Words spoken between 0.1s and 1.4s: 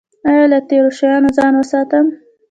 ایا له تیرو شیانو